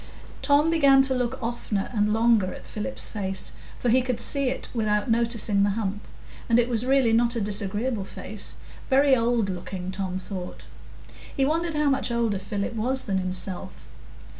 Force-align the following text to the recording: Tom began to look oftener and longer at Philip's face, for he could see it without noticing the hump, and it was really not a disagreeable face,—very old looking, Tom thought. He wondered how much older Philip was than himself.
Tom 0.41 0.71
began 0.71 1.03
to 1.03 1.13
look 1.13 1.37
oftener 1.43 1.87
and 1.93 2.11
longer 2.11 2.51
at 2.51 2.65
Philip's 2.65 3.07
face, 3.07 3.51
for 3.77 3.89
he 3.89 4.01
could 4.01 4.19
see 4.19 4.49
it 4.49 4.67
without 4.73 5.11
noticing 5.11 5.61
the 5.61 5.69
hump, 5.77 6.07
and 6.49 6.57
it 6.57 6.67
was 6.67 6.87
really 6.87 7.13
not 7.13 7.35
a 7.35 7.39
disagreeable 7.39 8.03
face,—very 8.05 9.15
old 9.15 9.47
looking, 9.47 9.91
Tom 9.91 10.17
thought. 10.17 10.63
He 11.37 11.45
wondered 11.45 11.75
how 11.75 11.91
much 11.91 12.09
older 12.11 12.39
Philip 12.39 12.73
was 12.73 13.03
than 13.03 13.19
himself. 13.19 13.89